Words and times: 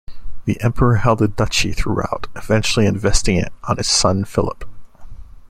The 0.45 0.59
emperor 0.61 0.95
held 0.95 1.19
the 1.19 1.27
duchy 1.27 1.73
throughout, 1.73 2.25
eventually 2.35 2.87
investing 2.87 3.35
it 3.35 3.53
on 3.65 3.77
his 3.77 3.85
son 3.85 4.25
Philip. 4.25 4.67